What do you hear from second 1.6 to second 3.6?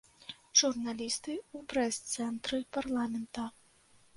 прэс-цэнтры парламента.